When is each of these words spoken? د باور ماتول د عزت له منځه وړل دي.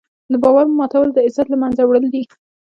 د 0.31 0.33
باور 0.43 0.65
ماتول 0.79 1.07
د 1.13 1.17
عزت 1.27 1.47
له 1.51 1.57
منځه 1.63 1.81
وړل 1.85 2.05
دي. 2.13 2.23